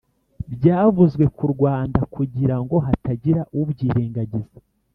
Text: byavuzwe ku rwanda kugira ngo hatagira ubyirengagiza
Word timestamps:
byavuzwe 0.55 1.23
ku 1.35 1.45
rwanda 1.53 1.99
kugira 2.15 2.55
ngo 2.63 2.75
hatagira 2.85 3.41
ubyirengagiza 3.61 4.57